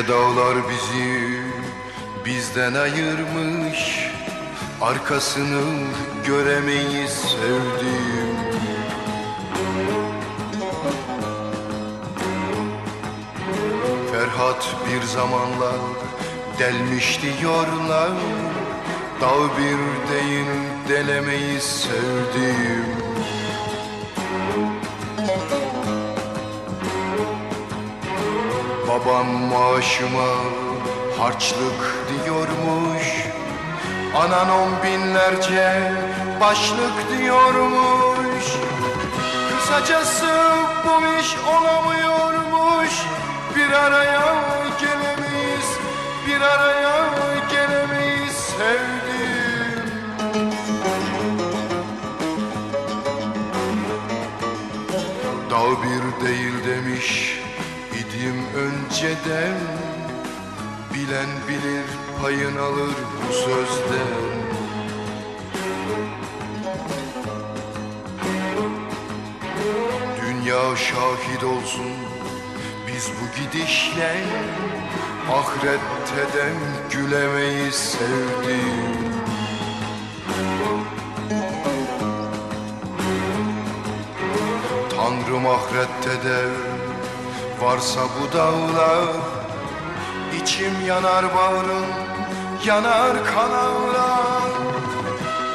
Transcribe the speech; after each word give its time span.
Yüce 0.00 0.12
dağlar 0.12 0.56
bizi 0.70 1.40
bizden 2.24 2.74
ayırmış. 2.74 4.10
Arkasını 4.80 5.62
göremeyiz 6.26 7.10
sevdiğim. 7.10 8.36
Ferhat 14.12 14.76
bir 14.86 15.06
zamanlar 15.06 15.80
delmiş 16.58 17.20
diyorlar. 17.22 18.10
Dağ 19.20 19.58
bir 19.58 20.14
değil 20.14 20.46
delemeyiz 20.88 21.62
sevdiğim 21.62 23.09
Babam 29.06 29.26
maaşıma 29.26 30.28
harçlık 31.18 32.06
diyormuş. 32.24 33.26
Anan 34.16 34.50
on 34.50 34.82
binlerce 34.82 35.92
başlık 36.40 37.18
diyormuş. 37.18 38.44
Kısacası 39.50 40.26
bu 40.84 41.20
iş 41.20 41.36
olamıyormuş. 41.48 42.94
Bir 43.56 43.72
araya 43.72 44.34
gelemeyiz, 44.80 45.68
bir 46.26 46.40
araya 46.40 47.04
gelemeyiz 47.50 48.36
sevdim. 48.36 49.90
Dağ 55.50 55.82
bir 55.82 56.26
değil 56.26 56.54
demiş 56.66 57.29
önceden 59.00 59.56
Bilen 60.94 61.28
bilir 61.48 61.84
payın 62.22 62.56
alır 62.56 62.94
bu 63.28 63.32
sözden. 63.32 64.20
Dünya 70.22 70.76
şahit 70.76 71.44
olsun 71.44 71.92
biz 72.86 73.10
bu 73.10 73.40
gidişle 73.42 74.16
Ahiretteden 75.32 76.54
gülemeyiz 76.90 77.74
sevdim. 77.74 79.10
Tanrım 84.90 85.46
ahirette 85.46 86.28
de 86.28 86.48
varsa 87.60 88.00
bu 88.00 88.38
dağlar 88.38 89.08
İçim 90.42 90.86
yanar 90.86 91.24
bağrım 91.34 91.86
yanar 92.66 93.24
kan 93.34 93.50
ağlar 93.50 94.50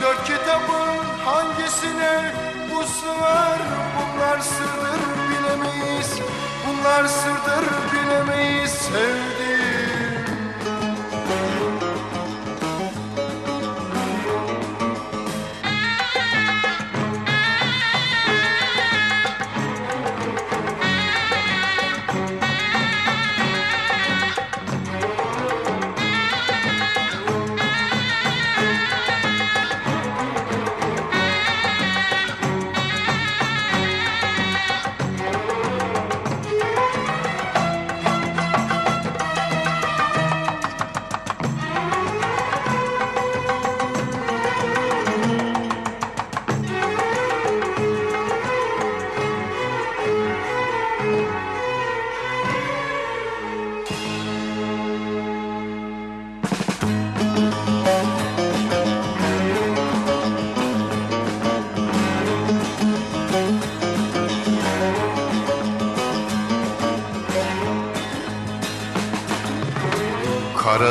Dört 0.01 0.23
kitabın 0.25 1.05
hangisine 1.25 2.33
bu 2.71 2.83
sığar? 2.83 3.59
Bunlar 3.97 4.39
sırdır 4.39 5.01
bilemeyiz 5.29 6.19
Bunlar 6.67 7.05
sırdır 7.05 7.65
bilemeyiz. 7.93 8.71
Sevdim 8.71 9.44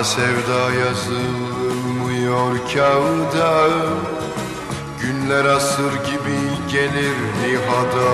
Sevda 0.04 0.72
yazılmıyor 0.75 2.59
kağıda. 2.75 3.69
Günler 5.00 5.44
asır 5.44 5.92
gibi 5.92 6.38
gelir 6.72 7.16
nihada. 7.42 8.10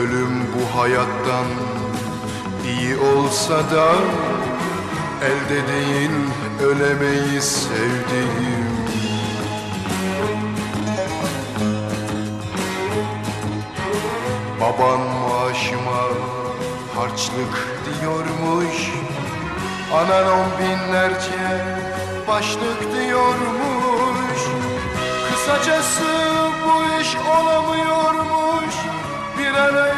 Ölüm 0.00 0.46
bu 0.54 0.80
hayattan 0.80 1.46
iyi 2.64 2.96
olsa 2.96 3.54
da 3.54 3.94
Elde 5.22 5.68
değil 5.68 6.10
ölemeyiz 6.62 7.44
sevdiğim 7.44 8.68
Baban 14.60 15.17
maaşıma 15.58 16.02
harçlık 16.96 17.54
diyormuş. 18.00 18.92
Anan 19.94 20.26
on 20.26 20.46
binlerce 20.58 21.64
başlık 22.28 22.80
diyormuş. 22.94 24.40
Kısacası 25.32 26.04
bu 26.64 27.00
iş 27.02 27.16
olamıyormuş. 27.16 28.74
Bir 29.38 29.54
araya 29.54 29.97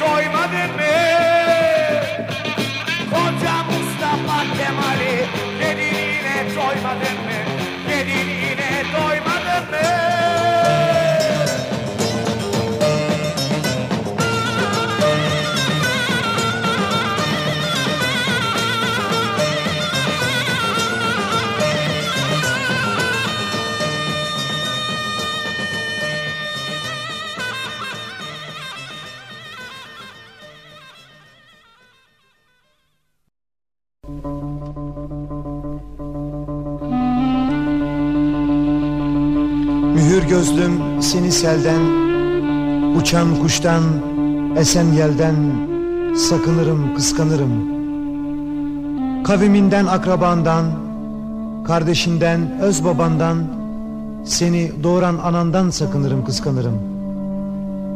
soy 0.00 0.28
más 0.30 0.50
de 0.50 0.66
mí. 0.78 1.09
Seni 41.10 41.32
selden 41.32 41.82
Uçan 42.96 43.36
kuştan 43.42 43.82
Esen 44.56 44.92
yelden 44.92 45.36
Sakınırım 46.16 46.94
kıskanırım. 46.94 47.52
Kaviminden 49.24 49.86
akrabandan 49.86 50.64
Kardeşinden 51.66 52.60
öz 52.60 52.84
babandan 52.84 53.36
Seni 54.24 54.72
doğuran 54.82 55.18
anandan 55.18 55.70
sakınırım 55.70 56.24
kıskanırım. 56.24 56.78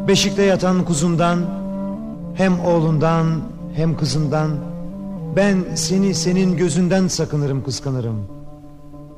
Beşikte 0.08 0.42
yatan 0.42 0.84
kuzundan 0.84 1.38
Hem 2.34 2.60
oğlundan 2.60 3.26
hem 3.74 3.96
kızından 3.96 4.50
Ben 5.36 5.64
seni 5.74 6.14
senin 6.14 6.56
gözünden 6.56 7.08
sakınırım 7.08 7.64
kıskanırım. 7.64 8.16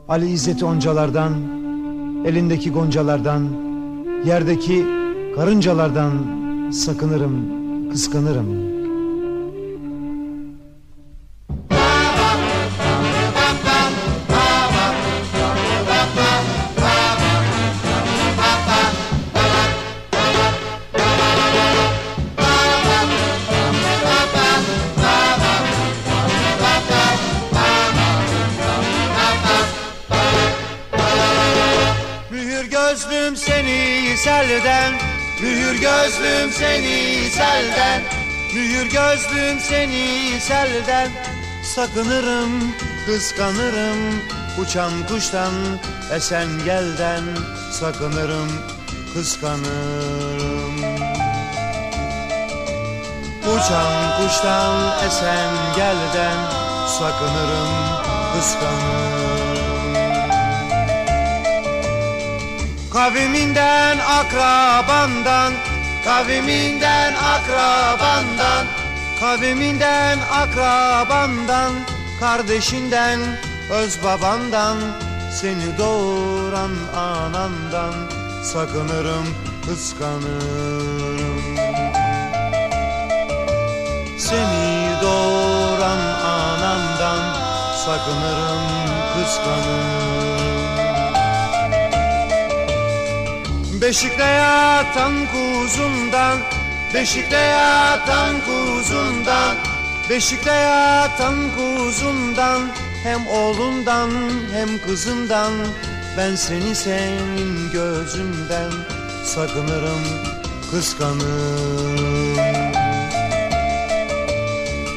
Ali 0.09 0.31
İzzet'i 0.31 0.65
oncalardan 0.65 1.33
Elindeki 2.25 2.73
goncalardan, 2.73 3.66
yerdeki 4.26 4.87
karıncalardan 5.37 6.12
sakınırım, 6.70 7.32
kıskanırım. 7.90 8.66
Gözlüm 39.16 39.61
seni 39.61 40.40
selden. 40.40 41.11
Sakınırım, 41.62 42.75
kıskanırım. 43.06 43.99
Uçan 44.58 44.92
kuştan, 45.08 45.52
esen 46.12 46.49
gelden. 46.64 47.23
Sakınırım, 47.73 48.49
kıskanırım. 49.14 50.76
Uçan 53.42 54.20
kuştan, 54.20 55.06
esen 55.06 55.54
gelden. 55.76 56.37
Sakınırım, 56.99 57.73
kıskanırım. 58.35 59.56
Kaviminden 62.92 63.99
akrabandan 63.99 65.52
Kaviminden 66.06 67.14
akrabandan 67.14 68.66
Kaviminden 69.20 70.18
akrabandan 70.32 71.73
Kardeşinden 72.20 73.20
öz 73.70 74.04
babandan 74.04 74.76
Seni 75.40 75.78
doğuran 75.78 76.70
anandan 76.96 77.94
Sakınırım 78.42 79.26
kıskanırım. 79.68 81.56
Seni 84.18 85.02
doğuran 85.02 85.99
anandan 86.25 87.20
Sakınırım 87.87 88.66
kıskanırım. 89.14 89.96
Beşikte 93.80 94.25
yatan 94.25 95.12
kuzundan 95.26 96.38
Beşikte 96.97 97.37
yatan 97.37 98.35
kuzundan 98.41 99.57
Beşikte 100.11 100.53
yatan 100.53 101.35
kuzundan 101.57 102.62
Hem 103.03 103.26
oğlundan 103.26 104.11
hem 104.53 104.69
kızından 104.87 105.53
Ben 106.19 106.35
seni 106.35 106.75
senin 106.75 107.71
gözünden 107.73 108.71
Sakınırım 109.25 110.05
kıskanırım. 110.71 112.37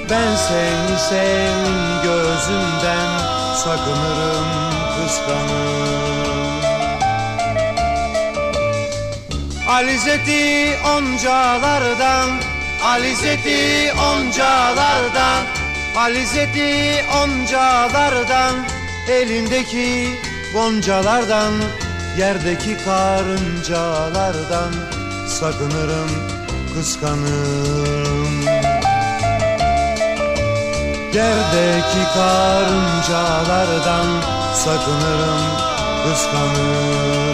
Ben 0.10 0.36
seni 0.36 1.00
senin 1.10 2.04
gözünden 2.04 3.20
Sakınırım 3.56 4.46
kıskanırım 4.96 6.09
Alizeti 9.70 10.74
oncalardan 10.96 12.30
Alizeti 12.84 13.92
oncalardan 13.94 15.46
Alizeti 15.96 17.06
oncalardan 17.22 18.56
Elindeki 19.08 20.10
goncalardan 20.54 21.54
Yerdeki 22.18 22.78
karıncalardan 22.86 24.74
Sakınırım 25.28 26.12
kıskanırım. 26.74 28.46
Yerdeki 31.14 32.04
karıncalardan 32.14 34.08
Sakınırım 34.54 35.44
kıskanırım 36.04 37.29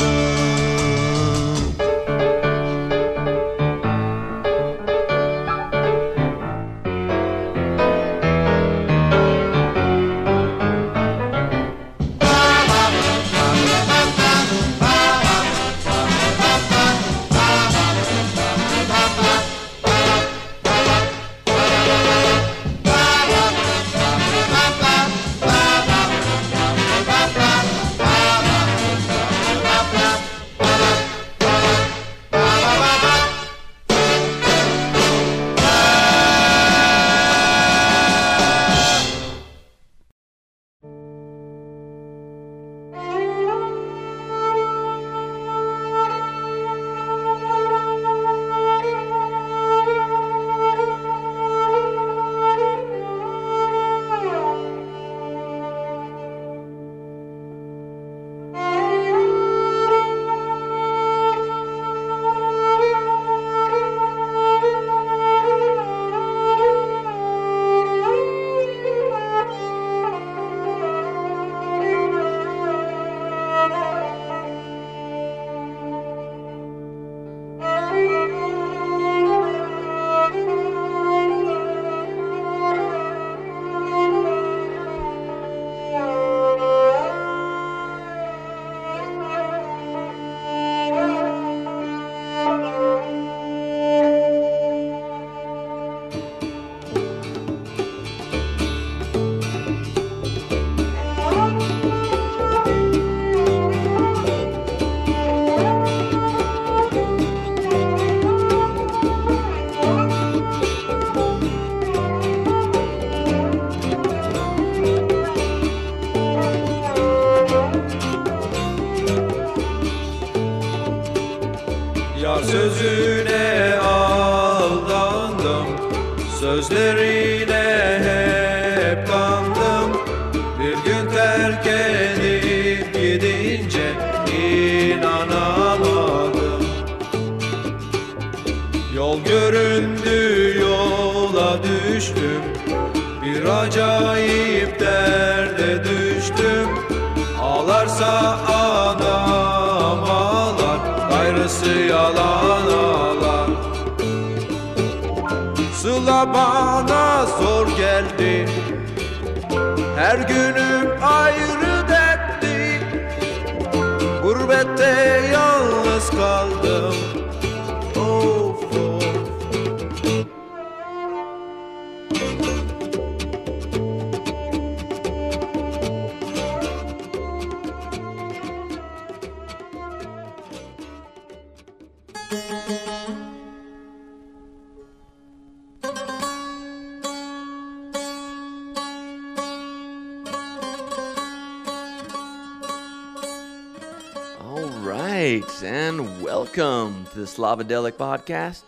right, 194.77 195.63
and 195.63 196.21
welcome 196.21 197.05
to 197.11 197.19
the 197.19 197.25
Slavadelic 197.25 197.93
podcast. 197.93 198.63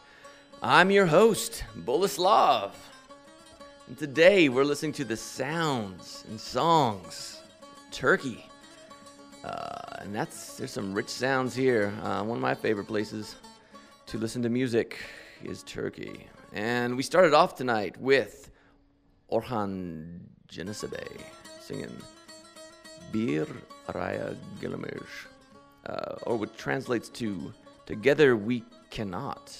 I'm 0.64 0.90
your 0.90 1.06
host, 1.06 1.64
Boleslav. 1.80 2.72
And 3.88 3.98
today 3.98 4.50
we're 4.50 4.64
listening 4.64 4.94
to 4.94 5.06
the 5.06 5.18
sounds 5.18 6.24
and 6.30 6.40
songs 6.40 7.42
Turkey. 7.92 8.46
Uh, 9.44 9.80
and 10.00 10.16
that's 10.16 10.58
there's 10.58 10.72
some 10.72 10.94
rich 10.94 11.10
sounds 11.10 11.54
here. 11.56 11.94
Uh, 12.04 12.24
one 12.24 12.38
of 12.38 12.42
my 12.42 12.56
favorite 12.56 12.88
places 12.88 13.36
to 14.08 14.18
listen 14.18 14.42
to 14.44 14.50
music 14.50 14.98
is 15.44 15.64
Turkey. 15.64 16.28
And 16.54 16.96
we 16.96 17.04
started 17.04 17.34
off 17.34 17.56
tonight 17.56 17.98
with 18.00 18.50
Orhan 19.32 20.20
Gencebay 20.50 21.22
singing 21.60 21.96
Bir 23.12 23.46
Araya 23.88 24.36
Gelemeyiz, 24.60 25.28
uh, 25.88 26.16
or 26.24 26.38
what 26.38 26.58
translates 26.58 27.10
to 27.10 27.54
Together 27.86 28.36
We 28.36 28.64
Cannot. 28.90 29.58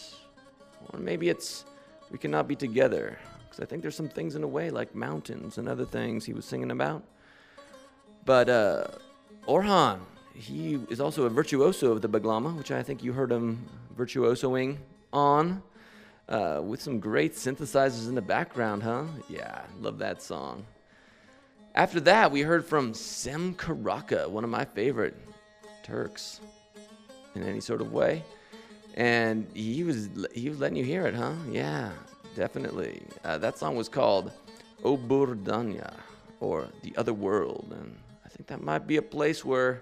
Or 0.90 1.00
maybe 1.00 1.30
it's 1.30 1.66
We 2.12 2.18
Cannot 2.18 2.48
Be 2.48 2.56
Together, 2.56 3.18
because 3.46 3.62
I 3.62 3.66
think 3.66 3.82
there's 3.82 3.96
some 3.96 4.10
things 4.10 4.36
in 4.36 4.44
a 4.44 4.48
way, 4.48 4.70
like 4.70 4.94
mountains 4.94 5.58
and 5.58 5.68
other 5.70 5.86
things 5.86 6.26
he 6.26 6.34
was 6.34 6.46
singing 6.46 6.72
about. 6.72 7.04
But 8.26 8.50
uh, 8.50 8.88
Orhan, 9.48 10.00
he 10.34 10.80
is 10.90 11.00
also 11.00 11.24
a 11.24 11.30
virtuoso 11.30 11.94
of 11.94 12.02
the 12.02 12.10
Baglama, 12.10 12.56
which 12.58 12.72
I 12.72 12.84
think 12.84 13.04
you 13.04 13.14
heard 13.14 13.32
him 13.32 13.66
virtuosoing 13.98 14.78
on, 15.14 15.64
uh, 16.28 16.62
with 16.64 16.82
some 16.82 17.00
great 17.00 17.34
synthesizers 17.34 18.10
in 18.10 18.16
the 18.16 18.22
background, 18.22 18.84
huh? 18.84 19.06
Yeah, 19.30 19.62
love 19.80 19.98
that 20.00 20.22
song. 20.22 20.66
After 21.74 22.00
that, 22.02 22.32
we 22.32 22.42
heard 22.42 22.66
from 22.66 22.94
Cem 22.94 23.54
Karaca, 23.56 24.30
one 24.30 24.44
of 24.44 24.50
my 24.50 24.66
favorite 24.66 25.16
Turks 25.88 26.42
in 27.36 27.44
any 27.44 27.62
sort 27.62 27.80
of 27.80 27.94
way. 27.94 28.24
And 28.96 29.48
he 29.54 29.84
was 29.84 30.10
he 30.34 30.50
was 30.50 30.60
letting 30.60 30.76
you 30.76 30.84
hear 30.84 31.06
it, 31.06 31.16
huh? 31.16 31.34
Yeah, 31.50 31.92
definitely. 32.36 33.04
Uh, 33.24 33.38
that 33.38 33.58
song 33.58 33.76
was 33.78 33.88
called 33.88 34.32
Öbür 34.84 35.42
Dünya, 35.44 35.94
or 36.40 36.68
The 36.84 36.94
Other 36.98 37.14
World. 37.14 37.74
And 37.80 37.96
I 38.26 38.30
think 38.30 38.48
that 38.48 38.62
might 38.62 38.86
be 38.86 38.98
a 38.98 39.02
place 39.02 39.46
where 39.46 39.82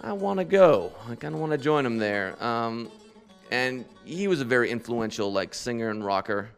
I 0.00 0.12
want 0.12 0.38
to 0.38 0.44
go. 0.44 0.92
I 1.10 1.14
kind 1.14 1.34
of 1.34 1.40
want 1.40 1.52
to 1.52 1.58
join 1.58 1.84
him 1.84 1.98
there. 1.98 2.42
Um, 2.42 2.90
and 3.50 3.84
he 4.04 4.28
was 4.28 4.40
a 4.40 4.44
very 4.44 4.70
influential 4.70 5.32
like 5.32 5.52
singer 5.52 5.90
and 5.90 6.04
rocker. 6.04 6.48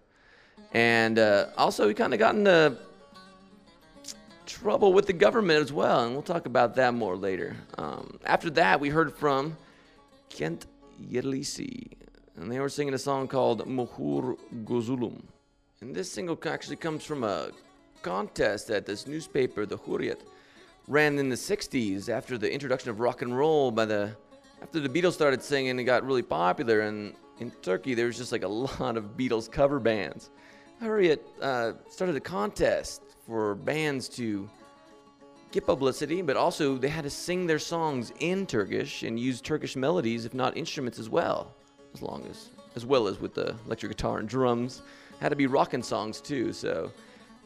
And 0.72 1.18
uh, 1.18 1.46
also, 1.56 1.88
he 1.88 1.94
kind 1.94 2.12
of 2.12 2.18
got 2.18 2.34
into 2.34 2.76
trouble 4.48 4.92
with 4.94 5.06
the 5.06 5.12
government 5.12 5.60
as 5.60 5.72
well, 5.72 6.04
and 6.04 6.12
we'll 6.12 6.22
talk 6.22 6.46
about 6.46 6.74
that 6.76 6.94
more 6.94 7.16
later. 7.16 7.54
Um, 7.76 8.18
after 8.24 8.48
that, 8.50 8.80
we 8.80 8.88
heard 8.88 9.14
from 9.14 9.56
Kent 10.30 10.66
Yerlisi, 11.00 11.92
and 12.36 12.50
they 12.50 12.58
were 12.58 12.70
singing 12.70 12.94
a 12.94 12.98
song 12.98 13.28
called 13.28 13.66
Muhur 13.66 14.38
Gozulum. 14.64 15.22
And 15.80 15.94
this 15.94 16.10
single 16.10 16.38
actually 16.46 16.76
comes 16.76 17.04
from 17.04 17.24
a 17.24 17.50
contest 18.02 18.68
that 18.68 18.86
this 18.86 19.06
newspaper, 19.06 19.66
the 19.66 19.76
Hurriyet, 19.76 20.20
ran 20.88 21.18
in 21.18 21.28
the 21.28 21.36
60s 21.36 22.08
after 22.08 22.38
the 22.38 22.50
introduction 22.50 22.88
of 22.88 23.00
rock 23.00 23.20
and 23.20 23.36
roll 23.36 23.70
by 23.70 23.84
the 23.84 24.16
after 24.62 24.80
the 24.80 24.88
Beatles 24.88 25.12
started 25.12 25.42
singing 25.42 25.78
it 25.78 25.84
got 25.84 26.04
really 26.04 26.22
popular 26.22 26.80
and 26.80 27.14
in 27.38 27.50
Turkey 27.62 27.92
there 27.94 28.06
was 28.06 28.16
just 28.16 28.32
like 28.32 28.42
a 28.42 28.48
lot 28.80 28.96
of 28.96 29.16
Beatles 29.16 29.50
cover 29.50 29.78
bands. 29.78 30.30
Hurriyet 30.82 31.20
uh, 31.42 31.72
started 31.90 32.16
a 32.16 32.20
contest 32.20 33.02
for 33.28 33.54
bands 33.54 34.08
to 34.08 34.48
get 35.52 35.66
publicity, 35.66 36.22
but 36.22 36.36
also 36.36 36.76
they 36.76 36.88
had 36.88 37.04
to 37.04 37.10
sing 37.10 37.46
their 37.46 37.58
songs 37.58 38.12
in 38.20 38.46
Turkish 38.46 39.02
and 39.02 39.20
use 39.20 39.40
Turkish 39.42 39.76
melodies, 39.76 40.24
if 40.24 40.32
not 40.32 40.56
instruments 40.56 40.98
as 40.98 41.10
well, 41.10 41.52
as 41.94 42.02
long 42.02 42.26
as 42.28 42.48
as 42.74 42.86
well 42.86 43.08
as 43.08 43.20
with 43.20 43.34
the 43.34 43.54
electric 43.66 43.90
guitar 43.92 44.18
and 44.18 44.28
drums. 44.28 44.82
Had 45.20 45.30
to 45.30 45.36
be 45.36 45.46
rockin' 45.46 45.82
songs 45.82 46.20
too, 46.20 46.52
so 46.52 46.90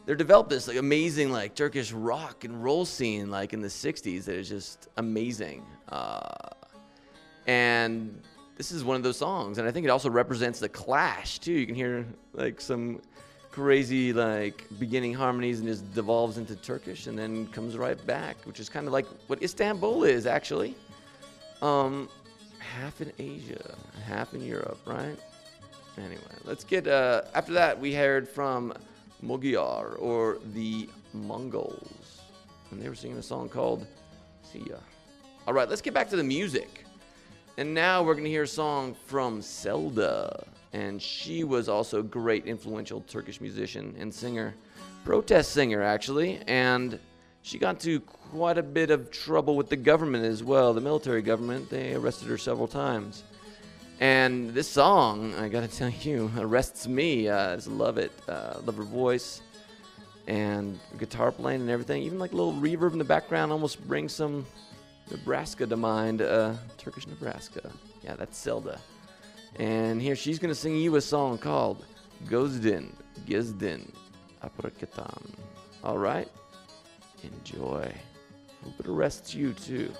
they 0.05 0.15
developed 0.15 0.49
this 0.49 0.67
like 0.67 0.77
amazing 0.77 1.31
like 1.31 1.53
Turkish 1.53 1.91
rock 1.91 2.45
and 2.45 2.63
roll 2.63 2.85
scene 2.85 3.29
like 3.29 3.51
in 3.51 3.61
the 3.61 3.67
'60s 3.67 4.25
that 4.25 4.35
is 4.35 4.47
just 4.47 4.87
amazing. 4.97 5.65
Uh, 5.89 6.19
and 7.45 8.21
this 8.55 8.71
is 8.71 8.85
one 8.85 8.95
of 8.95 9.03
those 9.03 9.17
songs, 9.17 9.57
and 9.57 9.67
I 9.67 9.71
think 9.71 9.85
it 9.85 9.89
also 9.89 10.09
represents 10.09 10.59
the 10.59 10.69
Clash 10.69 11.39
too. 11.39 11.51
You 11.51 11.65
can 11.65 11.75
hear 11.75 12.05
like 12.33 12.61
some 12.61 13.01
crazy 13.53 14.11
like 14.11 14.65
beginning 14.79 15.13
harmonies 15.13 15.59
and 15.59 15.67
just 15.67 15.93
devolves 15.93 16.37
into 16.39 16.55
Turkish 16.55 17.05
and 17.05 17.17
then 17.17 17.45
comes 17.47 17.77
right 17.77 18.03
back, 18.07 18.35
which 18.45 18.59
is 18.59 18.67
kind 18.67 18.87
of 18.87 18.93
like 18.93 19.05
what 19.27 19.41
Istanbul 19.43 20.03
is 20.03 20.25
actually. 20.25 20.75
Um, 21.61 22.09
half 22.57 22.99
in 22.99 23.13
Asia, 23.19 23.75
half 24.05 24.33
in 24.33 24.41
Europe, 24.41 24.79
right? 24.85 25.17
Anyway, 25.97 26.35
let's 26.43 26.63
get. 26.63 26.87
Uh, 26.87 27.21
after 27.35 27.53
that, 27.53 27.79
we 27.79 27.93
heard 27.93 28.27
from 28.27 28.73
Moğollar 29.23 30.01
or 30.01 30.39
the 30.53 30.89
Mongols, 31.13 32.21
and 32.71 32.81
they 32.81 32.89
were 32.89 32.95
singing 32.95 33.17
a 33.17 33.23
song 33.23 33.47
called 33.47 33.85
"See 34.51 34.63
Ya." 34.67 34.77
All 35.47 35.53
right, 35.53 35.69
let's 35.69 35.81
get 35.81 35.93
back 35.93 36.09
to 36.09 36.15
the 36.15 36.23
music. 36.23 36.85
And 37.57 37.71
now 37.71 38.01
we're 38.01 38.15
to 38.15 38.29
hear 38.29 38.43
a 38.43 38.47
song 38.47 38.95
from 39.05 39.43
Selda. 39.43 40.43
And 40.73 41.01
she 41.01 41.43
was 41.43 41.69
also 41.69 41.99
a 41.99 42.03
great, 42.03 42.45
influential 42.45 43.01
Turkish 43.01 43.39
musician 43.39 43.95
and 43.99 44.13
singer, 44.13 44.55
protest 45.05 45.51
singer, 45.51 45.83
actually. 45.83 46.39
And 46.47 46.99
she 47.43 47.59
got 47.59 47.75
into 47.75 47.99
quite 47.99 48.57
a 48.57 48.63
bit 48.63 48.89
of 48.89 49.11
trouble 49.11 49.55
with 49.55 49.69
the 49.69 49.75
government 49.75 50.25
as 50.25 50.43
well, 50.43 50.73
the 50.73 50.81
military 50.81 51.21
government. 51.21 51.69
They 51.69 51.93
arrested 51.93 52.27
her 52.29 52.37
several 52.37 52.67
times. 52.67 53.23
And 53.99 54.49
this 54.49 54.67
song, 54.67 55.35
I 55.35 55.47
gotta 55.47 55.67
tell 55.67 55.89
you, 55.89 56.31
arrests 56.37 56.87
me. 56.87 57.27
Uh, 57.27 57.53
I 57.53 57.55
just 57.55 57.67
love 57.67 57.97
it. 57.97 58.11
Uh, 58.27 58.59
love 58.65 58.77
her 58.77 58.83
voice 58.83 59.41
and 60.27 60.79
guitar 60.97 61.31
playing 61.31 61.61
and 61.61 61.69
everything. 61.69 62.01
Even 62.03 62.17
like 62.17 62.31
a 62.31 62.35
little 62.35 62.53
reverb 62.53 62.93
in 62.93 62.97
the 62.97 63.03
background 63.03 63.51
almost 63.51 63.85
brings 63.87 64.13
some 64.13 64.45
Nebraska 65.11 65.67
to 65.67 65.77
mind. 65.77 66.21
Uh, 66.21 66.55
Turkish 66.77 67.07
Nebraska. 67.07 67.71
Yeah, 68.03 68.15
that's 68.15 68.37
Selda. 68.37 68.79
And 69.59 70.01
here 70.01 70.15
she's 70.15 70.39
gonna 70.39 70.55
sing 70.55 70.75
you 70.77 70.95
a 70.95 71.01
song 71.01 71.37
called 71.37 71.85
Gözden 72.27 72.91
Gezden 73.27 73.91
Arpacıktan. 74.41 75.23
All 75.83 75.97
right, 75.97 76.29
enjoy. 77.23 77.93
Hope 78.63 78.79
it 78.79 78.87
arrests 78.87 79.35
you 79.35 79.53
too. 79.53 79.91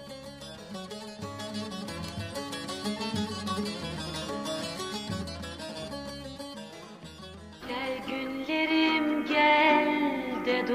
Gel 7.68 8.06
günlerim 8.08 9.26
gel 9.26 10.46
de 10.46 10.66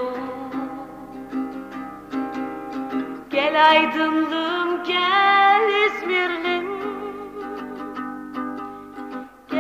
Gel 3.30 3.70
aydınlığım 3.70 4.84
gel 4.84 5.86
İzmirlim 5.86 6.57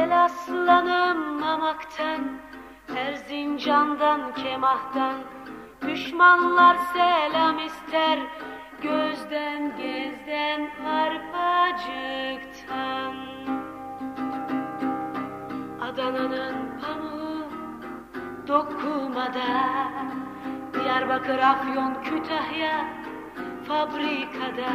Gel 0.08 0.24
aslanım 0.24 1.40
mamaktan 1.40 2.20
Erzincan'dan, 2.96 4.34
Kemah'tan. 4.34 5.14
Düşmanlar 5.88 6.76
selam 6.92 7.58
ister 7.58 8.18
Gözden, 8.82 9.76
gezden, 9.76 10.70
arpacıktan. 10.86 11.94
Adana'nın 15.80 16.80
pamuğu 16.80 17.44
dokumada 18.48 19.88
Diyarbakır, 20.74 21.38
Afyon, 21.38 22.02
Kütahya 22.02 22.86
fabrikada. 23.68 24.72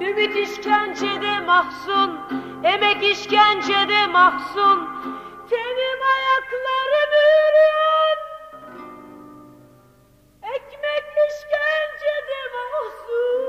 Ümit 0.00 0.36
işkencede 0.36 1.40
mahzun, 1.40 2.20
emek 2.64 3.02
işkencede 3.02 4.06
mahzun. 4.06 4.88
Tenim 5.50 6.00
ayaklarım 6.14 7.12
üryan 7.12 8.18
Ekmek 10.42 11.04
işkencede 11.28 12.40
mahzun. 12.54 13.46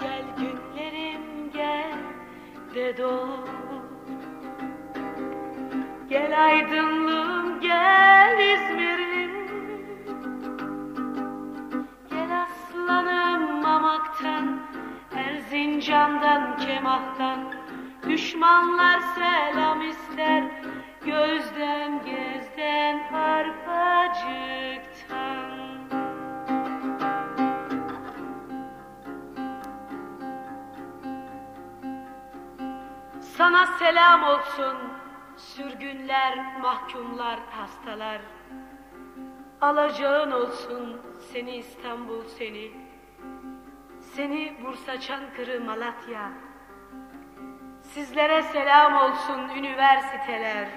Gel 0.00 0.24
günlerim 0.36 1.52
gel 1.52 1.98
de 2.74 2.86
doğ. 2.98 3.28
Gel 6.08 6.44
aydınlığım 6.44 7.33
Kemah'tan 16.84 17.54
Düşmanlar 18.08 19.00
selam 19.00 19.82
ister 19.82 20.44
Gözden 21.04 22.04
gezden 22.04 23.12
arpacıktan 23.12 24.34
Sana 33.20 33.66
selam 33.66 34.22
olsun 34.22 34.76
sürgünler, 35.36 36.58
mahkumlar, 36.60 37.40
hastalar. 37.50 38.20
Alacağın 39.60 40.30
olsun 40.30 41.00
seni 41.32 41.56
İstanbul 41.56 42.24
seni. 42.24 42.70
Seni 44.00 44.56
Bursa, 44.64 45.00
Çankırı, 45.00 45.60
Malatya. 45.60 46.53
Sizlere 47.94 48.42
selam 48.42 48.96
olsun 48.96 49.48
üniversiteler. 49.56 50.68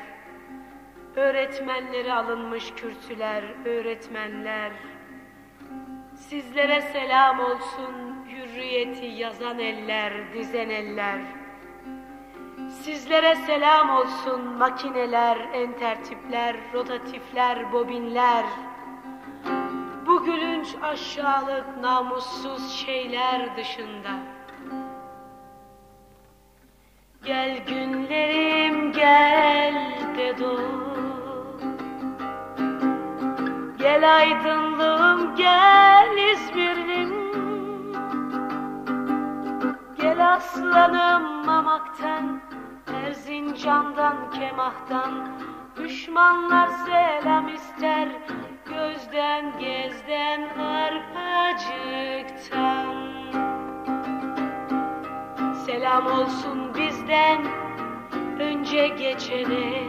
Öğretmenleri 1.15 2.13
alınmış 2.13 2.73
kürsüler, 2.75 3.43
öğretmenler. 3.65 4.71
Sizlere 6.15 6.81
selam 6.81 7.39
olsun 7.39 8.25
hürriyeti 8.29 9.05
yazan 9.05 9.59
eller, 9.59 10.33
dizen 10.33 10.69
eller. 10.69 11.19
Sizlere 12.69 13.35
selam 13.35 13.89
olsun 13.89 14.41
makineler, 14.57 15.37
entertipler, 15.53 16.55
rotatifler, 16.73 17.73
bobinler. 17.73 18.45
Bu 20.05 20.23
gülünç 20.25 20.67
aşağılık 20.81 21.77
namussuz 21.81 22.71
şeyler 22.71 23.57
dışında. 23.57 24.36
Gel 27.25 27.65
günlerim 27.65 28.91
gel 28.91 29.73
de. 30.17 30.57
Gel 33.77 34.15
aydınlığım 34.15 35.35
gel 35.35 36.17
İzmir'im. 36.33 37.27
Gel 40.01 40.33
aslanım 40.33 41.45
Mamak'tan, 41.45 42.41
Erzincan'dan, 42.87 44.31
Kemah'tan 44.31 45.27
Düşmanlar 45.77 46.67
selam 46.67 47.47
ister 47.47 48.07
Gözden, 48.65 49.59
gezden, 49.59 50.41
arpacıktan 50.59 51.87
Selam 55.67 56.05
olsun 56.07 56.75
bizden 56.75 57.45
önce 58.39 58.87
geçene. 58.87 59.83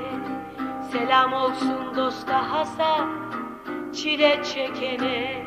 Selam 0.92 1.32
olsun 1.32 1.96
dosta 1.96 2.52
hasa 2.52 3.08
çile 3.94 4.44
çekene. 4.44 5.46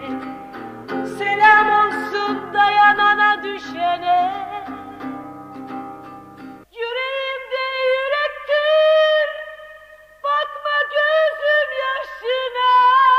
Selam 1.18 1.68
olsun 1.68 2.54
dayanana 2.54 3.44
düşene. 3.44 4.34
Yüreğimde 6.72 7.68
yürektir 7.92 9.30
Bakma 10.24 10.78
gözüm 10.92 11.70
yaşına 11.84 13.11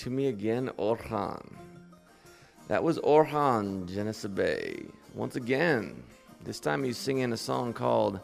to 0.00 0.08
me 0.08 0.28
again, 0.28 0.70
Orhan. 0.78 1.56
That 2.68 2.82
was 2.82 2.98
Orhan 3.00 3.86
Gencebay. 3.86 4.90
Once 5.12 5.36
again, 5.36 6.02
this 6.42 6.58
time 6.58 6.82
he's 6.82 6.96
singing 6.96 7.34
a 7.34 7.36
song 7.36 7.74
called 7.74 8.18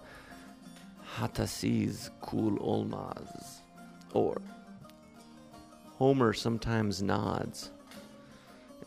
Hatasiz 1.16 2.08
Kul 2.22 2.52
Olmaz. 2.60 3.60
Or 4.14 4.40
Homer 5.98 6.32
sometimes 6.32 7.02
nods. 7.02 7.70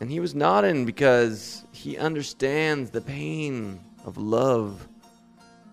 And 0.00 0.10
he 0.10 0.18
was 0.18 0.34
nodding 0.34 0.84
because 0.84 1.64
he 1.70 1.96
understands 1.96 2.90
the 2.90 3.02
pain 3.02 3.78
of 4.04 4.16
love, 4.18 4.88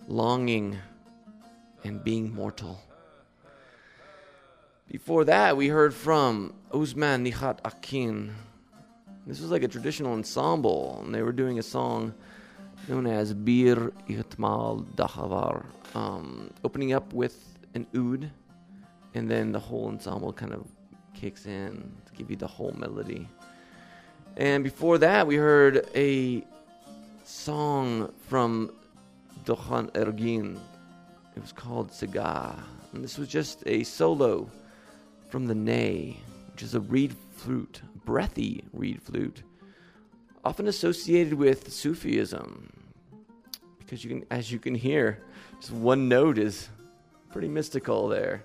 longing, 0.08 0.78
and 1.84 2.04
being 2.04 2.32
mortal. 2.32 2.80
Before 4.90 5.26
that, 5.26 5.58
we 5.58 5.68
heard 5.68 5.94
from 5.94 6.54
Uzman 6.72 7.30
Nihat 7.30 7.60
Akin. 7.66 8.34
This 9.26 9.42
was 9.42 9.52
like 9.52 9.64
a 9.64 9.68
traditional 9.68 10.14
ensemble, 10.14 11.02
and 11.04 11.14
they 11.14 11.22
were 11.22 11.34
doing 11.34 11.60
a 11.60 11.64
song 11.64 12.14
known 12.88 13.06
as 13.06 13.34
Bir 13.34 13.92
Itmal 14.08 14.86
Dahavar, 14.96 15.66
um, 15.94 16.52
opening 16.64 16.94
up 16.94 17.12
with 17.12 17.58
an 17.74 17.86
oud, 17.94 18.32
and 19.14 19.30
then 19.30 19.52
the 19.52 19.60
whole 19.60 19.90
ensemble 19.90 20.32
kind 20.32 20.54
of 20.54 20.66
kicks 21.14 21.48
in 21.48 21.92
to 22.06 22.14
give 22.14 22.30
you 22.30 22.38
the 22.38 22.48
whole 22.48 22.72
melody. 22.72 23.28
And 24.38 24.64
before 24.64 25.00
that, 25.00 25.28
we 25.28 25.36
heard 25.36 25.86
a 25.96 26.46
song 27.26 28.14
from 28.30 28.72
Doğan 29.44 29.92
Ergin. 29.92 30.58
It 31.36 31.42
was 31.42 31.52
called 31.52 31.92
Saga. 31.92 32.56
And 32.94 33.04
this 33.04 33.18
was 33.18 33.28
just 33.28 33.64
a 33.66 33.84
solo 33.84 34.50
from 35.30 35.48
the 35.48 35.56
ney, 35.56 36.20
which 36.52 36.64
is 36.64 36.76
a 36.76 36.80
reed 36.80 37.16
flute, 37.36 37.82
breathy 38.06 38.64
reed 38.74 39.02
flute, 39.02 39.44
often 40.44 40.68
associated 40.68 41.34
with 41.34 41.72
Sufism. 41.72 42.72
Because 43.80 44.04
you 44.04 44.10
can, 44.10 44.26
as 44.32 44.52
you 44.52 44.60
can 44.60 44.76
hear, 44.76 45.24
just 45.60 45.72
one 45.72 46.10
note 46.10 46.38
is 46.38 46.70
pretty 47.32 47.48
mystical 47.48 48.08
there, 48.08 48.44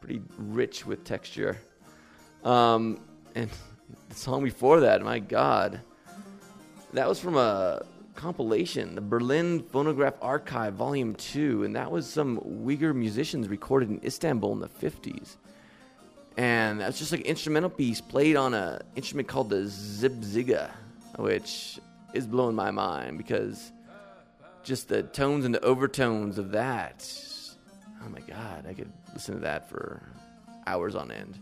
pretty 0.00 0.22
rich 0.38 0.86
with 0.86 1.04
texture. 1.04 1.58
Um, 2.44 3.00
and 3.34 3.50
the 4.08 4.14
song 4.14 4.42
before 4.42 4.80
that, 4.80 5.02
my 5.02 5.18
God, 5.18 5.80
that 6.92 7.08
was 7.08 7.20
from 7.20 7.36
a 7.36 7.84
compilation, 8.14 8.94
the 8.94 9.00
Berlin 9.00 9.62
Phonograph 9.62 10.14
Archive, 10.20 10.74
Volume 10.74 11.14
2, 11.14 11.64
and 11.64 11.76
that 11.76 11.90
was 11.90 12.06
some 12.08 12.38
Uyghur 12.40 12.94
musicians 12.94 13.48
recorded 13.48 13.88
in 13.88 14.00
Istanbul 14.04 14.52
in 14.52 14.60
the 14.60 14.68
50s. 14.68 15.36
And 16.40 16.80
that's 16.80 16.98
just 16.98 17.12
like 17.12 17.20
an 17.20 17.26
instrumental 17.26 17.68
piece 17.68 18.00
played 18.00 18.34
on 18.34 18.54
a 18.54 18.80
instrument 18.96 19.28
called 19.28 19.50
the 19.50 19.56
zibziga, 19.56 20.70
which 21.18 21.78
is 22.14 22.26
blowing 22.26 22.56
my 22.56 22.70
mind 22.70 23.18
because 23.18 23.70
just 24.62 24.88
the 24.88 25.02
tones 25.02 25.44
and 25.44 25.54
the 25.54 25.62
overtones 25.62 26.38
of 26.38 26.52
that. 26.52 27.06
Oh 28.02 28.08
my 28.08 28.20
God, 28.20 28.64
I 28.66 28.72
could 28.72 28.90
listen 29.12 29.34
to 29.34 29.40
that 29.42 29.68
for 29.68 30.00
hours 30.66 30.94
on 30.94 31.10
end. 31.12 31.38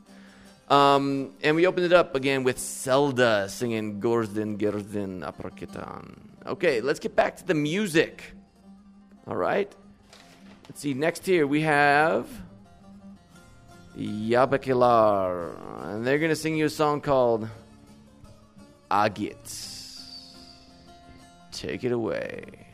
Um, 0.68 1.30
and 1.44 1.54
we 1.54 1.68
opened 1.68 1.86
it 1.86 1.92
up 1.92 2.16
again 2.16 2.42
with 2.42 2.58
Selda 2.58 3.48
singing 3.48 4.00
Gözden 4.00 4.58
Gezden 4.58 5.22
Arpacıktan. 5.22 6.16
Okay, 6.44 6.80
let's 6.80 6.98
get 6.98 7.14
back 7.14 7.36
to 7.36 7.46
the 7.46 7.54
music. 7.54 8.32
All 9.28 9.36
right. 9.36 9.72
Let's 10.68 10.80
see. 10.80 10.92
Next 10.92 11.24
here 11.24 11.46
we 11.46 11.60
have 11.60 12.26
Yabakilar. 13.98 15.56
And 15.90 16.06
they're 16.06 16.18
going 16.18 16.30
to 16.30 16.36
sing 16.36 16.56
you 16.56 16.66
a 16.66 16.70
song 16.70 17.00
called 17.00 17.48
Agit. 18.90 20.00
Take 21.50 21.82
it 21.82 21.92
away. 21.92 22.67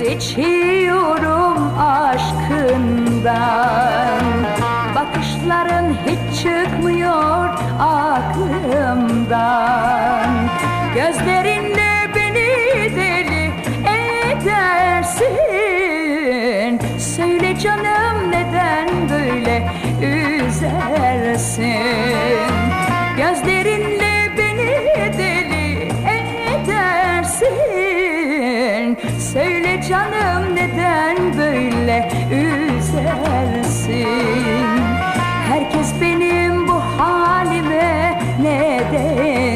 is 0.00 0.36
it? 0.36 0.63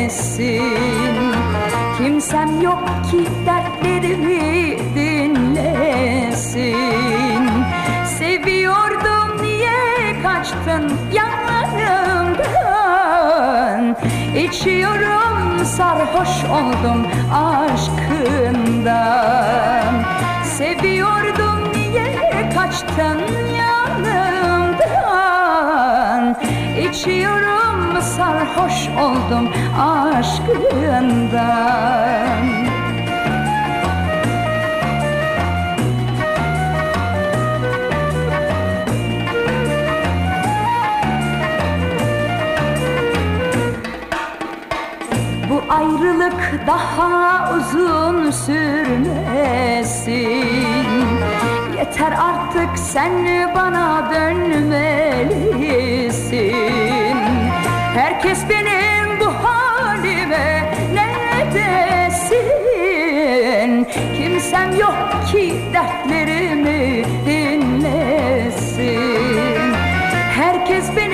Desin 0.08 1.32
Kimsem 1.98 2.60
yok 2.60 2.84
ki 3.10 3.20
dertlerimi 3.46 4.78
dinlesin. 4.94 6.68
Seviyordum 8.18 9.42
niye 9.42 10.22
kaçtın 10.22 10.92
yanlarımdan? 11.12 12.36
İçiyorum 14.36 15.64
sarhoş 15.64 16.44
oldum 16.44 17.06
aşkından. 17.34 18.84
Seviyordum 20.44 21.72
niye 21.74 22.50
kaçtın 22.54 23.20
yanımdan 23.58 24.88
İçiyorum 26.90 27.57
sarhoş 28.18 28.88
oldum 28.88 29.48
aşkından. 29.80 31.38
Bu 45.50 45.62
ayrılık 45.68 46.60
daha 46.66 47.54
uzun 47.56 48.30
sürmesin. 48.30 50.08
Yeter 51.78 52.12
artık 52.12 52.78
sen 52.78 53.12
bana 53.54 54.10
dönmelisin 54.14 55.08
Herkes 57.98 58.38
benim 58.48 59.20
bu 59.20 59.26
halime 59.26 60.72
ne 60.94 61.08
desin? 61.54 62.48
Kimsem 64.16 64.76
yok 64.80 64.98
ki 65.32 65.54
dertlerimi 65.72 67.04
dinlesin. 67.26 68.98
Herkes 70.36 70.96
benim 70.96 71.07